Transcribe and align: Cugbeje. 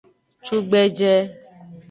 Cugbeje. 0.45 1.11